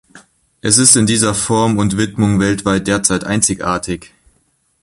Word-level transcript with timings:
Es 0.61 0.79
ist 0.79 0.95
in 0.95 1.05
dieser 1.05 1.35
Form 1.35 1.77
und 1.77 1.95
Widmung 1.95 2.39
weltweit 2.39 2.87
derzeit 2.87 3.23
einzigartig. 3.23 4.11